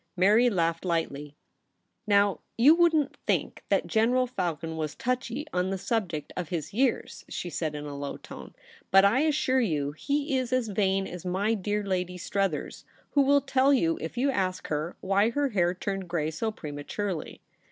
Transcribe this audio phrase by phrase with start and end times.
[0.17, 1.35] Mary laughed lightly.
[1.71, 1.75] *
[2.07, 6.75] Now, you wouldn't think that General Falcon was touchy on the subject of his 72
[6.75, 7.03] THE REBEL ROSE.
[7.03, 11.23] years?' she said, in alow tone;* but I assure you he is as vain as
[11.23, 15.75] my dear Lady Struthers, who will tell you, if you ask her, why her hair
[15.75, 17.39] turned gray so prematurely.'